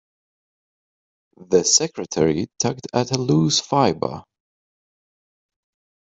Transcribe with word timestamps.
The 1.37 1.63
secretary 1.63 2.47
tugged 2.59 2.87
at 2.91 3.11
a 3.11 3.19
loose 3.19 3.59
fibre. 3.59 4.23